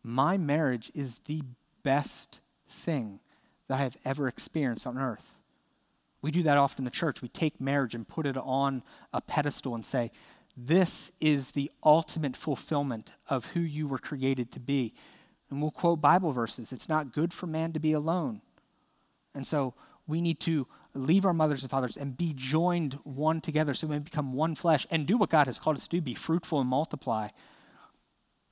[0.03, 1.41] my marriage is the
[1.83, 3.19] best thing
[3.67, 5.39] that I have ever experienced on earth.
[6.21, 7.23] We do that often in the church.
[7.23, 8.83] We take marriage and put it on
[9.15, 10.11] a pedestal and say,
[10.55, 14.93] This is the ultimate fulfillment of who you were created to be.
[15.49, 16.73] And we'll quote Bible verses.
[16.73, 18.43] It's not good for man to be alone.
[19.35, 19.73] And so
[20.07, 23.97] we need to leave our mothers and fathers and be joined one together so we
[23.97, 26.61] may become one flesh and do what God has called us to do be fruitful
[26.61, 27.29] and multiply.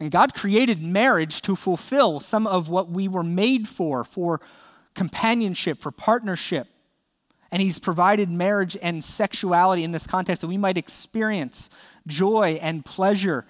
[0.00, 4.40] And God created marriage to fulfill some of what we were made for, for
[4.94, 6.66] companionship, for partnership.
[7.50, 11.70] And He's provided marriage and sexuality in this context that we might experience
[12.06, 13.46] joy and pleasure,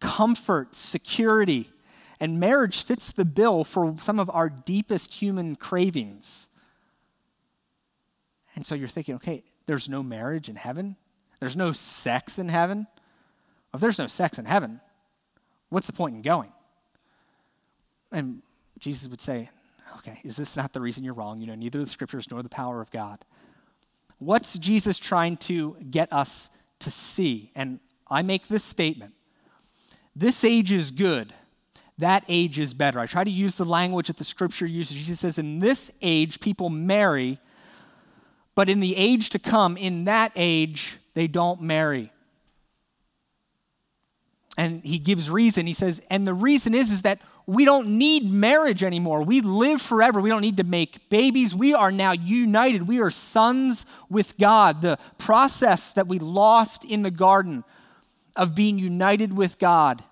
[0.00, 1.70] comfort, security.
[2.20, 6.48] And marriage fits the bill for some of our deepest human cravings.
[8.58, 10.96] And so you're thinking, okay, there's no marriage in heaven?
[11.38, 12.88] There's no sex in heaven?
[13.72, 14.80] If there's no sex in heaven,
[15.68, 16.52] what's the point in going?
[18.10, 18.42] And
[18.80, 19.48] Jesus would say,
[19.98, 21.40] okay, is this not the reason you're wrong?
[21.40, 23.20] You know, neither the scriptures nor the power of God.
[24.18, 27.52] What's Jesus trying to get us to see?
[27.54, 27.78] And
[28.10, 29.14] I make this statement
[30.16, 31.32] this age is good
[31.98, 33.00] that age is better.
[33.00, 34.96] I try to use the language that the scripture uses.
[34.96, 37.38] Jesus says, In this age, people marry,
[38.58, 42.10] but in the age to come, in that age, they don't marry.
[44.56, 45.64] And he gives reason.
[45.64, 49.22] He says, and the reason is, is that we don't need marriage anymore.
[49.22, 50.20] We live forever.
[50.20, 51.54] We don't need to make babies.
[51.54, 52.88] We are now united.
[52.88, 54.82] We are sons with God.
[54.82, 57.62] The process that we lost in the garden
[58.34, 60.02] of being united with God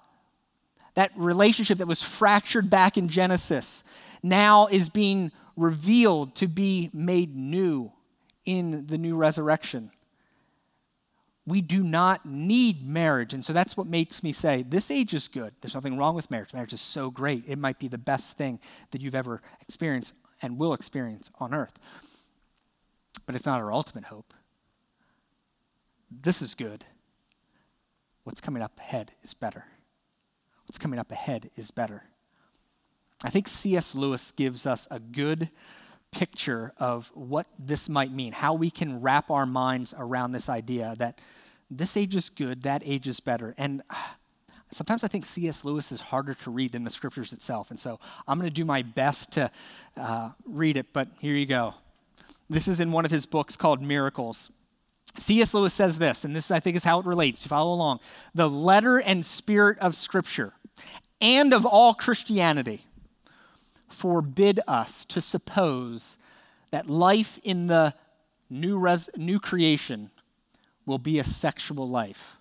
[0.94, 3.82] that relationship that was fractured back in Genesis
[4.22, 7.90] now is being revealed to be made new
[8.46, 9.90] in the new resurrection.
[11.46, 13.34] We do not need marriage.
[13.34, 15.52] And so that's what makes me say this age is good.
[15.60, 16.54] There's nothing wrong with marriage.
[16.54, 17.44] Marriage is so great.
[17.46, 18.58] It might be the best thing
[18.90, 21.78] that you've ever experienced and will experience on earth.
[23.26, 24.32] But it's not our ultimate hope.
[26.10, 26.84] This is good.
[28.24, 29.64] What's coming up ahead is better
[30.66, 32.04] what's coming up ahead is better.
[33.24, 33.94] I think C.S.
[33.94, 35.48] Lewis gives us a good
[36.16, 40.94] picture of what this might mean, how we can wrap our minds around this idea
[40.96, 41.20] that
[41.70, 43.54] this age is good, that age is better.
[43.58, 43.82] And
[44.70, 45.62] sometimes I think C.S.
[45.62, 47.70] Lewis is harder to read than the scriptures itself.
[47.70, 49.50] And so I'm going to do my best to
[49.98, 51.74] uh, read it, but here you go.
[52.48, 54.50] This is in one of his books called Miracles.
[55.18, 55.52] C.S.
[55.52, 57.44] Lewis says this, and this I think is how it relates.
[57.44, 58.00] You follow along.
[58.34, 60.54] The letter and spirit of Scripture
[61.20, 62.86] and of all Christianity
[63.96, 66.18] forbid us to suppose
[66.70, 67.94] that life in the
[68.50, 70.10] new, res- new creation
[70.84, 72.36] will be a sexual life.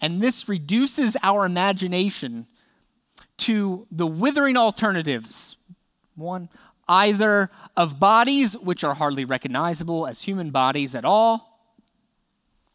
[0.00, 2.46] And this reduces our imagination
[3.38, 5.56] to the withering alternatives.
[6.16, 6.48] One,
[6.88, 11.68] either of bodies which are hardly recognizable as human bodies at all,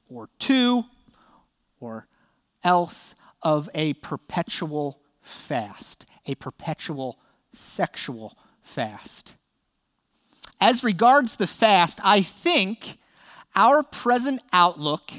[0.07, 0.85] or two,
[1.79, 2.05] or
[2.63, 7.17] else of a perpetual fast, a perpetual
[7.51, 9.35] sexual fast.
[10.61, 12.97] As regards the fast, I think
[13.55, 15.11] our present outlook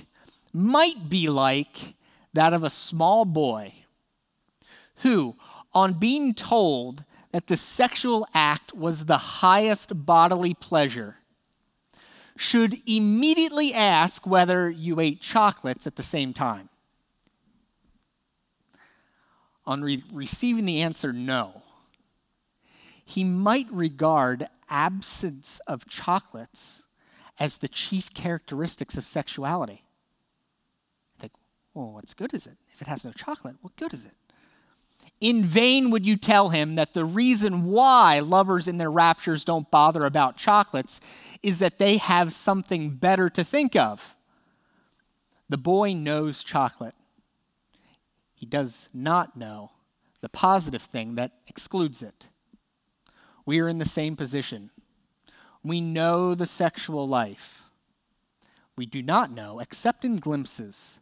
[0.52, 1.94] might be like
[2.32, 3.74] that of a small boy
[4.96, 5.34] who,
[5.72, 11.16] on being told that the sexual act was the highest bodily pleasure,
[12.36, 16.68] should immediately ask whether you ate chocolates at the same time.
[19.66, 21.59] On re- receiving the answer no,
[23.10, 26.84] he might regard absence of chocolates
[27.40, 29.82] as the chief characteristics of sexuality.
[31.20, 31.32] Like,
[31.74, 32.56] well, what's good is it?
[32.72, 34.12] If it has no chocolate, what good is it?
[35.20, 39.68] In vain would you tell him that the reason why lovers in their raptures don't
[39.72, 41.00] bother about chocolates
[41.42, 44.14] is that they have something better to think of.
[45.48, 46.94] The boy knows chocolate.
[48.34, 49.72] He does not know
[50.20, 52.28] the positive thing that excludes it.
[53.50, 54.70] We are in the same position.
[55.64, 57.68] We know the sexual life.
[58.76, 61.00] We do not know, except in glimpses,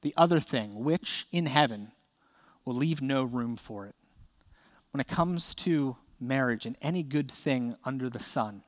[0.00, 1.92] the other thing, which in heaven
[2.64, 3.94] will leave no room for it.
[4.92, 8.62] When it comes to marriage and any good thing under the sun,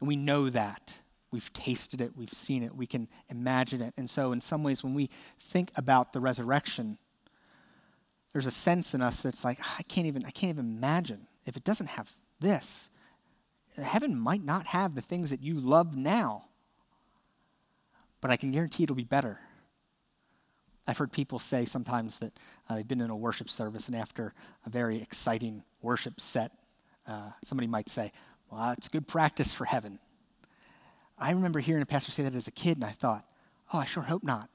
[0.00, 0.98] we know that.
[1.32, 3.94] We've tasted it, we've seen it, we can imagine it.
[3.96, 6.98] And so, in some ways, when we think about the resurrection,
[8.32, 11.26] there's a sense in us that's like, ah, I can't even, I can't even imagine
[11.44, 12.88] if it doesn't have this.
[13.80, 16.44] Heaven might not have the things that you love now,
[18.20, 19.38] but I can guarantee it'll be better.
[20.86, 22.32] I've heard people say sometimes that
[22.68, 24.34] uh, they've been in a worship service, and after
[24.66, 26.52] a very exciting worship set,
[27.06, 28.12] uh, somebody might say,
[28.50, 29.98] Well, it's good practice for heaven.
[31.18, 33.24] I remember hearing a pastor say that as a kid, and I thought,
[33.72, 34.50] Oh, I sure hope not.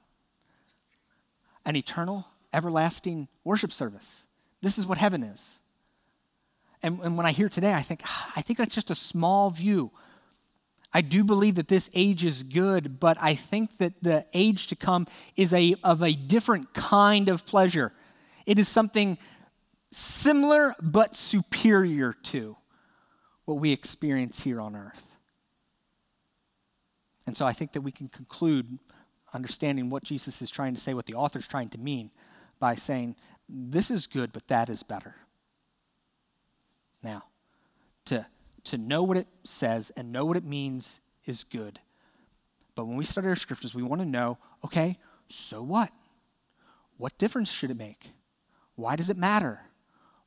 [1.66, 4.28] An eternal, everlasting worship service.
[4.62, 5.62] This is what heaven is.
[6.84, 9.50] And, and when I hear today, I think, ah, I think that's just a small
[9.50, 9.92] view
[10.94, 14.76] I do believe that this age is good, but I think that the age to
[14.76, 17.94] come is a, of a different kind of pleasure.
[18.46, 19.18] It is something
[19.92, 22.58] similar but superior to
[23.46, 25.18] what we experience here on earth.
[27.26, 28.80] And so I think that we can conclude
[29.34, 32.12] understanding what Jesus is trying to say, what the author is trying to mean,
[32.60, 33.18] by saying,
[33.50, 35.16] This is good, but that is better.
[37.04, 37.24] Now,
[38.06, 38.26] to
[38.66, 41.80] to know what it says and know what it means is good.
[42.76, 44.98] But when we study our scriptures, we want to know okay,
[45.30, 45.92] so what?
[46.98, 48.12] What difference should it make?
[48.76, 49.62] Why does it matter?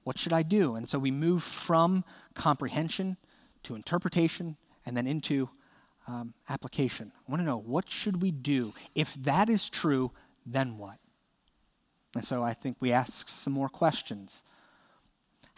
[0.04, 0.74] What should I do?
[0.76, 2.04] And so we move from
[2.34, 3.16] comprehension
[3.64, 4.56] to interpretation
[4.86, 5.50] and then into
[6.06, 7.12] um, application.
[7.14, 8.72] I want to know what should we do?
[8.94, 10.12] If that is true,
[10.46, 10.98] then what?
[12.14, 14.42] And so I think we ask some more questions.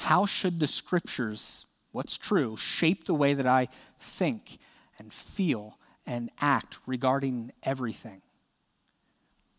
[0.03, 3.69] How should the scriptures what's true, shape the way that I
[4.01, 4.59] think
[4.99, 8.23] and feel and act regarding everything.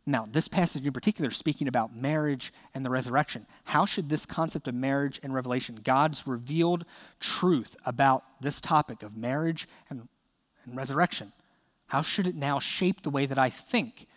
[0.06, 4.68] Now, this passage in particular, speaking about marriage and the resurrection, how should this concept
[4.68, 6.84] of marriage and revelation, God's revealed
[7.22, 10.10] truth about this topic of marriage and,
[10.66, 11.32] and resurrection,
[11.88, 14.08] how should it now shape the way that I think?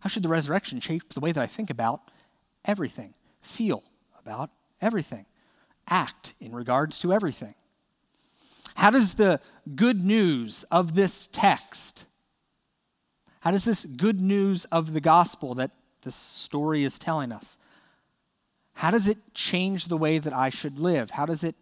[0.00, 2.00] How should the resurrection shape the way that I think about
[2.64, 3.82] everything, feel
[4.18, 5.26] about everything,
[5.88, 7.54] act in regards to everything?
[8.74, 9.40] How does the
[9.74, 12.06] good news of this text,
[13.40, 17.58] how does this good news of the gospel that this story is telling us,
[18.74, 21.10] how does it change the way that I should live?
[21.10, 21.54] How does it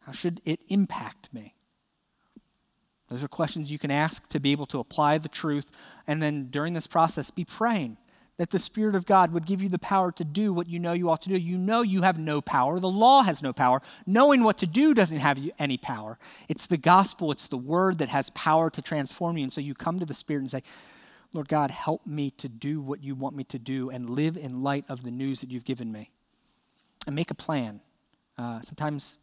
[0.00, 1.52] how should it impact me?
[3.08, 5.68] Those are questions you can ask to be able to apply the truth
[6.06, 7.96] and then during this process be praying
[8.38, 10.92] that the Spirit of God would give you the power to do what you know
[10.92, 11.38] you ought to do.
[11.38, 12.78] You know you have no power.
[12.78, 13.80] The law has no power.
[14.06, 16.18] Knowing what to do doesn't have any power.
[16.48, 19.44] It's the gospel, it's the word that has power to transform you.
[19.44, 20.62] And so you come to the Spirit and say,
[21.32, 24.62] Lord God, help me to do what you want me to do and live in
[24.62, 26.10] light of the news that you've given me.
[27.06, 27.80] And make a plan.
[28.38, 29.16] Uh, sometimes,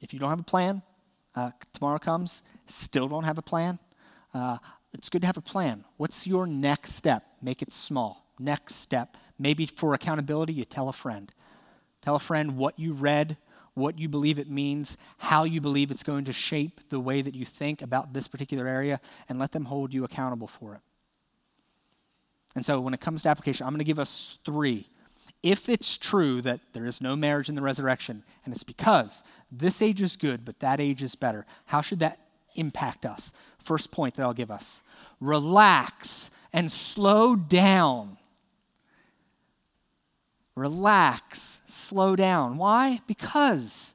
[0.00, 0.82] if you don't have a plan,
[1.34, 3.78] uh, tomorrow comes, still don't have a plan.
[4.34, 4.58] Uh,
[4.92, 5.84] it's good to have a plan.
[5.96, 7.24] What's your next step?
[7.40, 8.21] Make it small.
[8.42, 9.16] Next step.
[9.38, 11.32] Maybe for accountability, you tell a friend.
[12.00, 13.36] Tell a friend what you read,
[13.74, 17.34] what you believe it means, how you believe it's going to shape the way that
[17.34, 20.80] you think about this particular area, and let them hold you accountable for it.
[22.54, 24.88] And so when it comes to application, I'm going to give us three.
[25.42, 29.80] If it's true that there is no marriage in the resurrection, and it's because this
[29.80, 32.18] age is good, but that age is better, how should that
[32.56, 33.32] impact us?
[33.58, 34.82] First point that I'll give us
[35.20, 38.18] relax and slow down
[40.54, 42.56] relax, slow down.
[42.56, 43.00] Why?
[43.06, 43.94] Because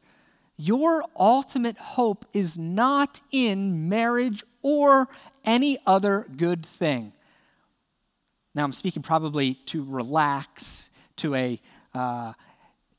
[0.58, 5.08] your ultimate hope is not in marriage or
[5.46, 7.14] any other good thing.
[8.56, 11.60] Now, I'm speaking probably to relax to a
[11.94, 12.34] uh,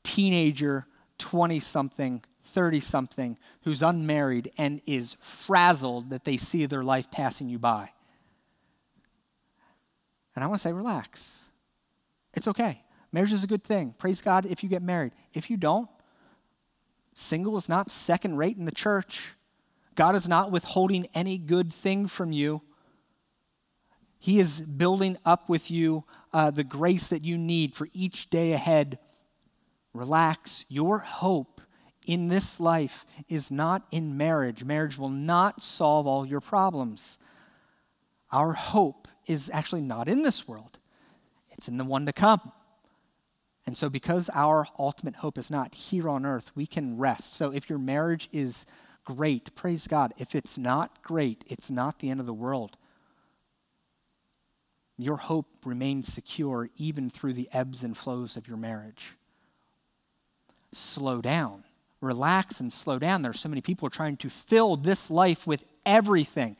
[0.03, 0.85] teenager,
[1.17, 7.49] 20 something, 30 something who's unmarried and is frazzled that they see their life passing
[7.49, 7.89] you by.
[10.33, 11.43] And I want to say, relax.
[12.33, 12.81] It's okay.
[13.11, 13.95] Marriage is a good thing.
[13.97, 15.13] Praise God if you get married.
[15.33, 15.89] If you don't,
[17.15, 19.35] single is not second rate in the church.
[19.95, 22.61] God is not withholding any good thing from you.
[24.19, 26.03] He is building up with you
[26.33, 28.99] uh, the grace that you need for each day ahead.
[29.93, 30.65] Relax.
[30.69, 31.61] Your hope
[32.05, 34.63] in this life is not in marriage.
[34.63, 37.17] Marriage will not solve all your problems.
[38.31, 40.77] Our hope is actually not in this world,
[41.51, 42.51] it's in the one to come.
[43.69, 47.35] And so, because our ultimate hope is not here on earth, we can rest.
[47.35, 48.65] So, if your marriage is
[49.05, 50.11] great, praise God.
[50.17, 52.77] If it's not great, it's not the end of the world.
[54.97, 59.13] Your hope remains secure even through the ebbs and flows of your marriage.
[60.71, 61.63] Slow down.
[62.01, 63.21] Relax and slow down.
[63.21, 66.57] There are so many people trying to fill this life with everything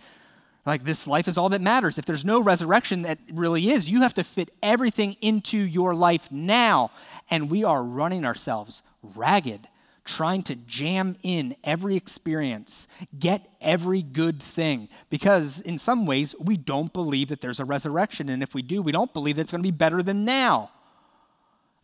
[0.66, 1.98] like this life is all that matters.
[1.98, 3.90] If there's no resurrection, that really is.
[3.90, 6.92] You have to fit everything into your life now.
[7.32, 9.68] And we are running ourselves ragged,
[10.06, 12.88] trying to jam in every experience,
[13.18, 14.90] get every good thing.
[15.10, 18.30] Because in some ways, we don't believe that there's a resurrection.
[18.30, 20.72] And if we do, we don't believe that it's going to be better than now.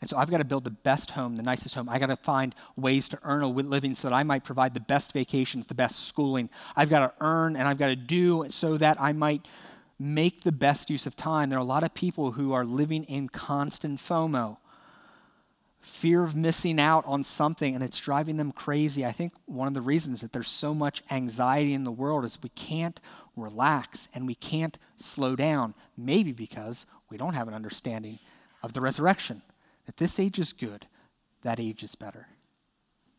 [0.05, 1.89] And so I've got to build the best home, the nicest home.
[1.89, 4.79] I've got to find ways to earn a living so that I might provide the
[4.79, 6.47] best vacations, the best schooling.
[6.75, 9.47] I've got to earn and I've got to do so that I might
[9.97, 11.49] make the best use of time.
[11.49, 14.57] There are a lot of people who are living in constant FOMO,
[15.81, 19.07] fear of missing out on something, and it's driving them crazy.
[19.07, 22.37] I think one of the reasons that there's so much anxiety in the world is
[22.43, 23.01] we can't
[23.35, 28.19] relax and we can't slow down, maybe because we don't have an understanding
[28.61, 29.41] of the resurrection
[29.85, 30.87] that this age is good,
[31.43, 32.27] that age is better.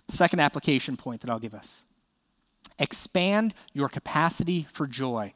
[0.08, 1.84] Second application point that I'll give us
[2.78, 5.32] expand your capacity for joy.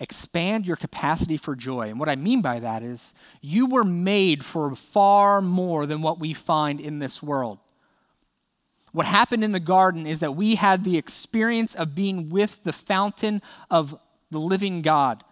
[0.00, 1.88] Expand your capacity for joy.
[1.88, 6.20] And what I mean by that is you were made for far more than what
[6.20, 7.58] we find in this world.
[8.92, 12.72] What happened in the garden is that we had the experience of being with the
[12.72, 13.98] fountain of
[14.30, 15.24] the living God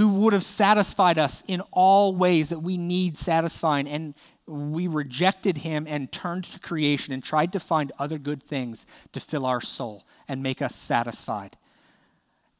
[0.00, 3.86] who would have satisfied us in all ways that we need satisfying.
[3.86, 4.14] And
[4.46, 9.20] we rejected him and turned to creation and tried to find other good things to
[9.20, 11.54] fill our soul and make us satisfied.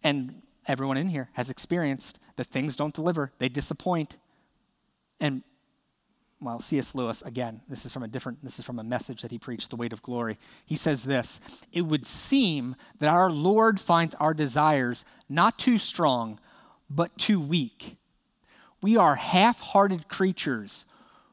[0.04, 4.18] And everyone in here has experienced that things don't deliver, they disappoint.
[5.18, 5.42] And
[6.42, 6.94] well, C.S.
[6.94, 9.70] Lewis, again, this is from a different, this is from a message that he preached,
[9.70, 10.36] The Weight of Glory.
[10.66, 11.40] He says this
[11.72, 16.38] It would seem that our Lord finds our desires not too strong,
[16.90, 17.96] but too weak.
[18.82, 20.86] We are half hearted creatures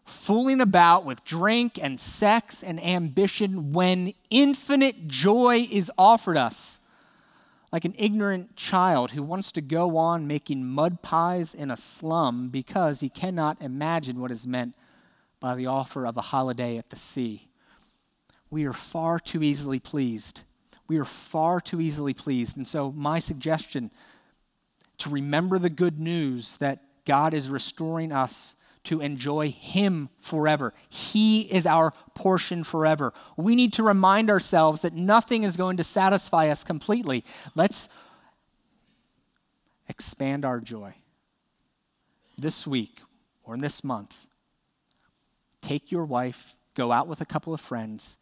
[0.08, 6.80] fooling about with drink and sex and ambition when infinite joy is offered us.
[7.74, 12.47] Like an ignorant child who wants to go on making mud pies in a slum
[12.47, 14.74] because he cannot imagine what is meant
[15.41, 17.49] by the offer of a holiday at the sea.
[18.49, 20.43] We are far too easily pleased.
[20.88, 22.55] We are far too easily pleased.
[22.55, 23.91] And so, my suggestion
[25.00, 28.56] to remember the good news that God is restoring us
[28.88, 30.74] to enjoy Him forever.
[30.89, 33.14] He is our portion forever.
[33.36, 37.26] We need to remind ourselves that nothing is going to satisfy us completely.
[37.54, 37.89] Let's
[39.89, 40.93] expand our joy.
[42.38, 43.02] This week
[43.43, 44.28] or in this month,
[45.62, 48.18] take your wife, go out with a couple of friends,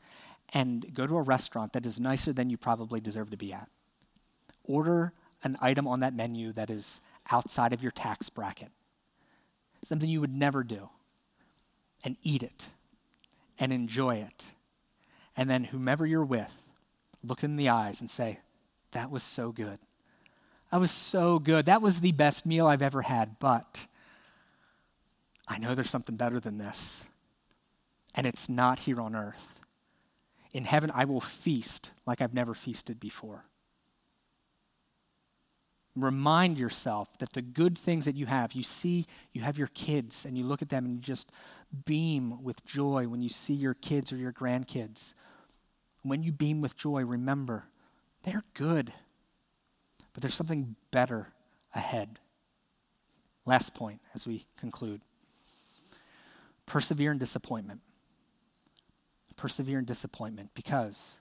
[0.53, 3.69] and go to a restaurant that is nicer than you probably deserve to be at.
[4.63, 5.13] Order
[5.45, 6.99] an item on that menu that is
[7.31, 8.71] outside of your tax bracket,
[9.83, 10.89] something you would never do,
[12.03, 12.69] and eat it
[13.59, 14.51] and enjoy it.
[15.37, 16.73] And then, whomever you're with,
[17.23, 18.39] look in the eyes and say,
[18.91, 19.79] That was so good.
[20.71, 21.67] That was so good.
[21.67, 23.85] That was the best meal I've ever had, but
[25.47, 27.07] I know there's something better than this.
[28.15, 29.59] And it's not here on earth.
[30.53, 33.45] In heaven, I will feast like I've never feasted before.
[35.95, 40.25] Remind yourself that the good things that you have, you see, you have your kids,
[40.25, 41.31] and you look at them and you just
[41.85, 45.13] beam with joy when you see your kids or your grandkids.
[46.03, 47.63] When you beam with joy, remember,
[48.23, 48.91] they're good,
[50.13, 51.29] but there's something better
[51.73, 52.19] ahead.
[53.45, 55.01] Last point as we conclude
[56.65, 57.79] persevere in disappointment.
[59.37, 61.19] Persevere in disappointment because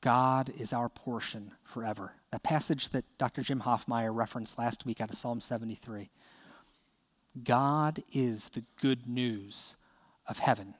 [0.00, 2.12] God is our portion forever.
[2.30, 3.42] That passage that Dr.
[3.42, 6.10] Jim Hoffmeyer referenced last week out of Psalm 73.
[7.42, 9.76] God is the good news
[10.26, 10.74] of heaven.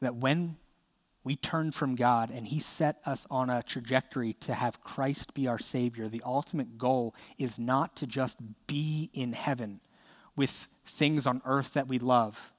[0.00, 0.56] That when
[1.24, 5.48] we turn from God and He set us on a trajectory to have Christ be
[5.48, 9.80] our Savior, the ultimate goal is not to just be in heaven
[10.36, 12.52] with things on earth that we love.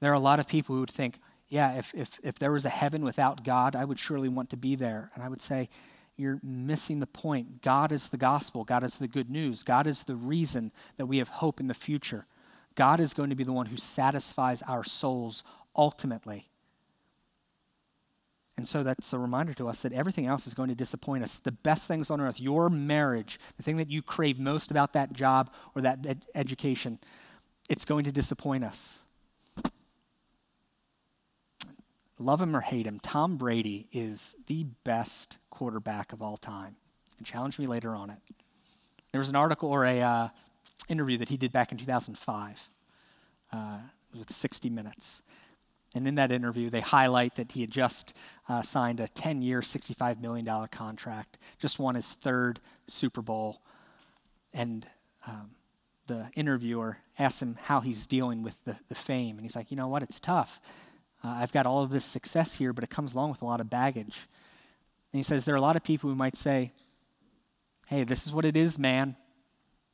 [0.00, 2.64] There are a lot of people who would think, yeah, if, if, if there was
[2.64, 5.10] a heaven without God, I would surely want to be there.
[5.14, 5.68] And I would say,
[6.16, 7.62] you're missing the point.
[7.62, 11.18] God is the gospel, God is the good news, God is the reason that we
[11.18, 12.26] have hope in the future.
[12.74, 15.44] God is going to be the one who satisfies our souls
[15.74, 16.48] ultimately.
[18.58, 21.38] And so that's a reminder to us that everything else is going to disappoint us.
[21.38, 25.12] The best things on earth, your marriage, the thing that you crave most about that
[25.12, 26.98] job or that ed- education,
[27.68, 29.05] it's going to disappoint us
[32.18, 36.76] love him or hate him, Tom Brady is the best quarterback of all time.
[37.18, 38.18] And challenge me later on it.
[39.12, 40.28] There was an article or a uh,
[40.88, 42.68] interview that he did back in 2005
[43.52, 43.78] uh,
[44.16, 45.22] with 60 Minutes.
[45.94, 48.14] And in that interview, they highlight that he had just
[48.48, 53.62] uh, signed a 10 year, $65 million contract, just won his third Super Bowl.
[54.52, 54.86] And
[55.26, 55.52] um,
[56.06, 59.36] the interviewer asks him how he's dealing with the, the fame.
[59.36, 60.02] And he's like, you know what?
[60.02, 60.60] It's tough.
[61.26, 63.60] Uh, I've got all of this success here, but it comes along with a lot
[63.60, 64.28] of baggage.
[65.12, 66.72] And he says there are a lot of people who might say,
[67.86, 69.16] hey, this is what it is, man.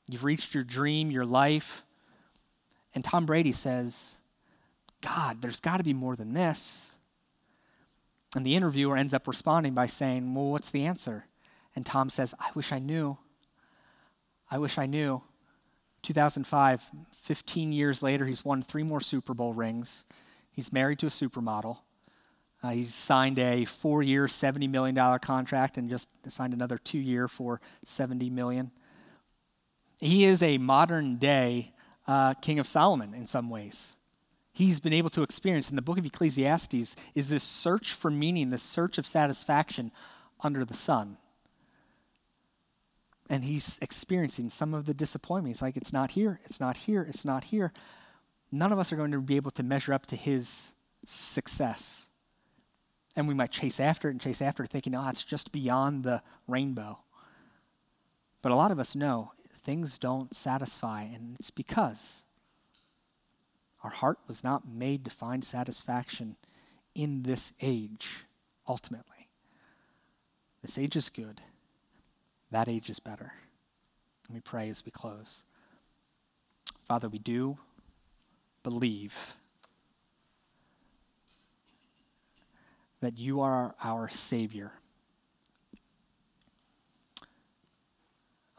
[0.09, 1.85] You've reached your dream, your life.
[2.95, 4.17] And Tom Brady says,
[5.01, 6.93] God, there's got to be more than this.
[8.37, 11.27] And the interviewer ends up responding by saying, Well, what's the answer?
[11.75, 13.17] And Tom says, I wish I knew.
[14.51, 15.23] I wish I knew.
[16.03, 16.83] 2005,
[17.17, 20.05] 15 years later, he's won three more Super Bowl rings.
[20.53, 21.79] He's married to a supermodel.
[22.63, 28.31] Uh, he's signed a four-year, $70 million contract and just signed another two-year for 70
[28.31, 28.71] million.
[29.99, 31.73] He is a modern-day
[32.07, 33.97] uh, King of Solomon in some ways.
[34.53, 38.51] He's been able to experience in the book of Ecclesiastes is this search for meaning,
[38.51, 39.91] this search of satisfaction
[40.43, 41.17] under the sun.
[43.31, 45.57] And he's experiencing some of the disappointment.
[45.57, 47.73] He's like, it's not here, it's not here, it's not here
[48.53, 50.73] none of us are going to be able to measure up to his
[51.05, 52.07] success.
[53.17, 56.05] And we might chase after it and chase after it, thinking, oh, it's just beyond
[56.05, 56.99] the rainbow.
[58.43, 59.33] But a lot of us know
[59.63, 62.25] things don't satisfy, and it's because
[63.83, 66.37] our heart was not made to find satisfaction
[66.95, 68.25] in this age,
[68.69, 69.29] ultimately.
[70.63, 71.41] This age is good,
[72.51, 73.33] that age is better.
[74.29, 75.45] Let me pray as we close.
[76.87, 77.59] Father, we do
[78.63, 79.35] believe
[83.01, 84.73] that you are our Savior.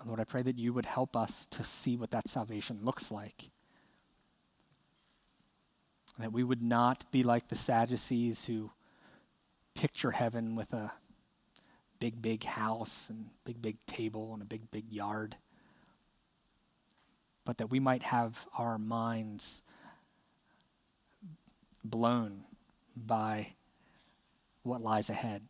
[0.06, 3.50] Lord, I pray that you would help us to see what that salvation looks like.
[6.20, 8.70] That we would not be like the Sadducees who
[9.74, 10.92] picture heaven with a
[12.00, 15.38] big, big house and big, big table and a big, big yard,
[17.46, 19.64] but that we might have our minds
[21.84, 22.44] blown
[22.96, 23.54] by
[24.64, 25.42] what lies ahead.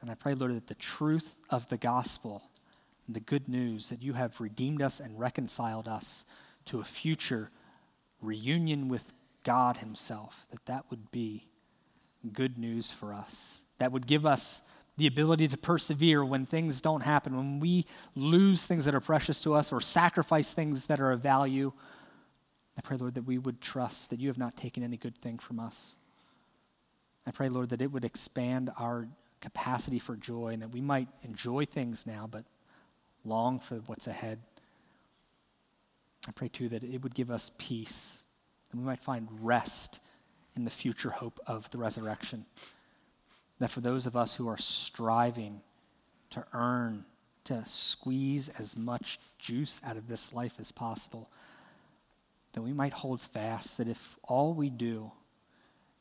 [0.00, 2.42] And I pray, Lord, that the truth of the gospel,
[3.08, 6.24] the good news that you have redeemed us and reconciled us
[6.66, 7.50] to a future
[8.20, 9.12] reunion with
[9.42, 11.46] God Himself, that that would be
[12.32, 13.62] good news for us.
[13.78, 14.62] That would give us
[14.96, 17.84] the ability to persevere when things don't happen, when we
[18.14, 21.72] lose things that are precious to us or sacrifice things that are of value
[22.78, 25.38] I pray, Lord, that we would trust that you have not taken any good thing
[25.38, 25.96] from us.
[27.26, 29.08] I pray, Lord, that it would expand our
[29.40, 32.44] capacity for joy and that we might enjoy things now, but
[33.24, 34.38] long for what's ahead.
[36.28, 38.22] I pray, too, that it would give us peace
[38.70, 40.00] and we might find rest
[40.54, 42.44] in the future hope of the resurrection.
[43.58, 45.62] that for those of us who are striving
[46.30, 47.04] to earn,
[47.44, 51.30] to squeeze as much juice out of this life as possible,
[52.56, 55.12] that we might hold fast that if all we do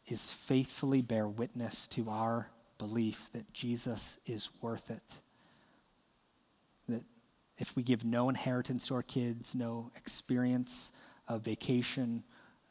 [0.08, 5.04] is faithfully bear witness to our belief that Jesus is worth it,
[6.88, 7.04] that
[7.58, 10.94] if we give no inheritance to our kids, no experience
[11.28, 12.24] of vacation,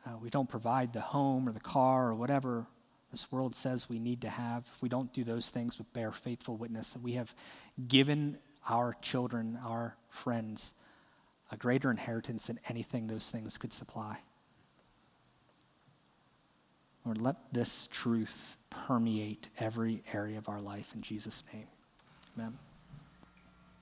[0.06, 2.64] uh, we don't provide the home or the car or whatever
[3.10, 6.10] this world says we need to have, if we don't do those things but bear
[6.10, 7.34] faithful witness, that we have
[7.86, 10.72] given our children, our friends,
[11.50, 14.18] a greater inheritance than anything those things could supply.
[17.04, 21.66] Lord, let this truth permeate every area of our life in Jesus' name.
[22.36, 22.58] Amen.